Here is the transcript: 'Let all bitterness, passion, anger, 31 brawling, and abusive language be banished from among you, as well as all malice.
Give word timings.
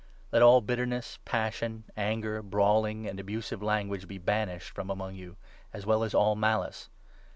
'Let 0.31 0.41
all 0.41 0.61
bitterness, 0.61 1.19
passion, 1.25 1.83
anger, 1.95 2.37
31 2.37 2.49
brawling, 2.49 3.07
and 3.07 3.19
abusive 3.19 3.61
language 3.61 4.07
be 4.07 4.17
banished 4.17 4.71
from 4.71 4.89
among 4.89 5.13
you, 5.13 5.37
as 5.73 5.85
well 5.85 6.03
as 6.03 6.15
all 6.15 6.35
malice. 6.35 6.89